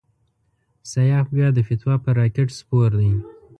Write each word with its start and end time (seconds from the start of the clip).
سیاف 0.91 1.27
بیا 1.35 1.47
د 1.53 1.59
فتوی 1.67 1.95
پر 2.03 2.13
راکېټ 2.19 2.49
سپور 2.59 2.89
دی. 2.99 3.11